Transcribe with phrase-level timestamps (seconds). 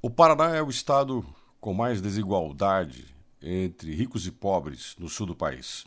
[0.00, 1.26] O Paraná é o estado
[1.60, 3.12] com mais desigualdade
[3.42, 5.84] entre ricos e pobres no sul do país.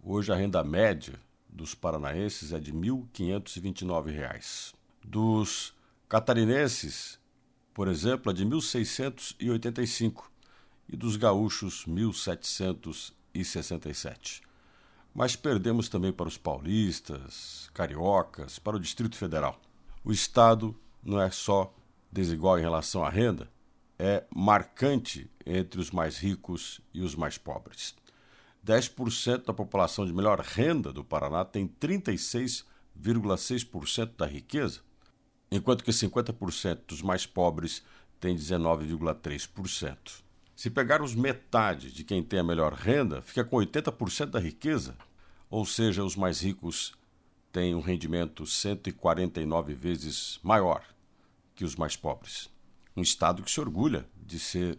[0.00, 4.72] Hoje a renda média dos paranaenses é de R$ 1.529.
[5.02, 5.74] Dos
[6.08, 7.18] catarinenses,
[7.74, 10.26] por exemplo, é de R$ 1.685
[10.88, 14.42] e dos gaúchos R$ 1.767.
[15.12, 19.60] Mas perdemos também para os paulistas, cariocas, para o Distrito Federal.
[20.04, 20.72] O estado
[21.02, 21.73] não é só
[22.14, 23.50] desigual em relação à renda
[23.98, 27.96] é marcante entre os mais ricos e os mais pobres.
[28.64, 34.78] 10% da população de melhor renda do Paraná tem 36,6% da riqueza,
[35.50, 37.82] enquanto que 50% dos mais pobres
[38.20, 40.22] tem 19,3%.
[40.54, 44.96] Se pegarmos metade de quem tem a melhor renda, fica com 80% da riqueza,
[45.50, 46.94] ou seja, os mais ricos
[47.50, 50.93] têm um rendimento 149 vezes maior
[51.54, 52.50] que os mais pobres.
[52.96, 54.78] Um Estado que se orgulha de ser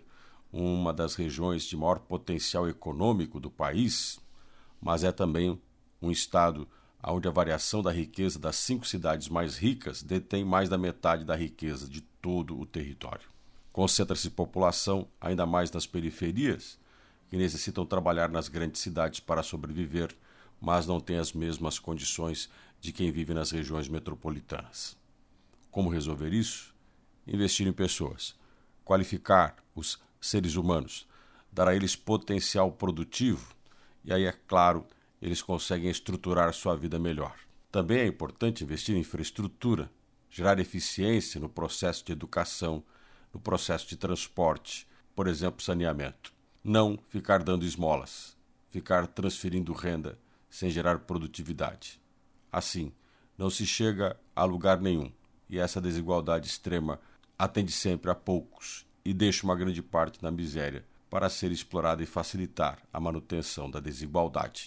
[0.52, 4.20] uma das regiões de maior potencial econômico do país,
[4.82, 5.62] mas é também
[6.02, 6.68] um Estado
[7.04, 11.36] onde a variação da riqueza das cinco cidades mais ricas detém mais da metade da
[11.36, 13.30] riqueza de todo o território.
[13.72, 16.80] Concentra-se população ainda mais nas periferias,
[17.30, 20.16] que necessitam trabalhar nas grandes cidades para sobreviver,
[20.62, 24.98] mas não têm as mesmas condições de quem vive nas regiões metropolitanas.
[25.76, 26.74] Como resolver isso?
[27.28, 28.34] Investir em pessoas,
[28.86, 31.06] qualificar os seres humanos,
[31.52, 33.54] dar a eles potencial produtivo
[34.02, 34.88] e aí, é claro,
[35.22, 37.36] eles conseguem estruturar sua vida melhor.
[37.70, 39.92] Também é importante investir em infraestrutura,
[40.30, 42.82] gerar eficiência no processo de educação,
[43.34, 46.32] no processo de transporte, por exemplo, saneamento.
[46.64, 48.38] Não ficar dando esmolas,
[48.70, 50.18] ficar transferindo renda
[50.50, 52.00] sem gerar produtividade.
[52.50, 52.94] Assim,
[53.38, 55.12] não se chega a lugar nenhum
[55.50, 57.00] e essa desigualdade extrema
[57.38, 62.06] atende sempre a poucos e deixa uma grande parte na miséria para ser explorada e
[62.06, 64.64] facilitar a manutenção da desigualdade.